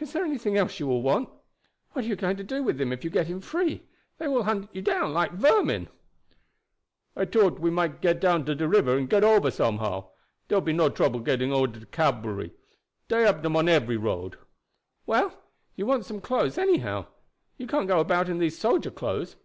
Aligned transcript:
"Is 0.00 0.12
there 0.12 0.24
anything 0.24 0.56
else 0.56 0.80
you 0.80 0.88
will 0.88 1.00
want? 1.00 1.28
What 1.92 2.04
are 2.04 2.08
you 2.08 2.16
going 2.16 2.36
to 2.38 2.42
do 2.42 2.60
with 2.64 2.80
him 2.80 2.92
if 2.92 3.04
you 3.04 3.08
get 3.10 3.28
him 3.28 3.40
free? 3.40 3.84
They 4.18 4.26
will 4.26 4.42
hunt 4.42 4.68
you 4.72 4.82
down 4.82 5.12
like 5.14 5.34
vermin." 5.34 5.86
"I 7.14 7.24
tought 7.24 7.60
we 7.60 7.70
might 7.70 8.00
get 8.00 8.20
down 8.20 8.44
to 8.46 8.56
de 8.56 8.66
river 8.66 8.96
and 8.96 9.08
get 9.08 9.22
ober 9.22 9.48
somehow. 9.52 10.08
Dere 10.48 10.56
will 10.58 10.62
be 10.64 10.72
no 10.72 10.88
getting 10.88 11.50
trou 11.50 11.66
der 11.68 11.86
cavalry. 11.86 12.52
Dey 13.06 13.18
will 13.18 13.26
hab 13.26 13.42
dem 13.44 13.54
on 13.54 13.68
every 13.68 13.96
road." 13.96 14.38
"Well, 15.06 15.40
you 15.76 15.86
want 15.86 16.04
some 16.04 16.20
clothes, 16.20 16.58
anyhow; 16.58 17.06
you 17.56 17.68
can't 17.68 17.86
go 17.86 18.00
about 18.00 18.28
in 18.28 18.38
these 18.38 18.58
soldier 18.58 18.90
clothes. 18.90 19.36